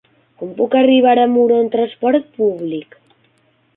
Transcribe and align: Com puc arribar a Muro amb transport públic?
Com 0.41 0.53
puc 0.61 0.77
arribar 0.79 1.13
a 1.23 1.27
Muro 1.35 1.59
amb 1.59 1.75
transport 1.75 2.29
públic? 2.41 2.99